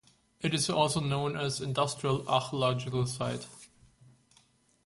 It 0.41 0.55
is 0.55 0.67
also 0.67 0.99
known 0.99 1.37
as 1.37 1.61
Industrial 1.61 2.27
Archaeological 2.27 3.05
Site. 3.05 3.45